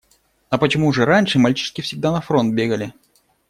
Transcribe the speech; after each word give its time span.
А 0.49 0.57
почему 0.57 0.91
же 0.91 1.05
раньше 1.05 1.37
мальчишки 1.37 1.81
всегда 1.81 2.11
на 2.11 2.21
фронт 2.21 2.55
бегали? 2.55 2.95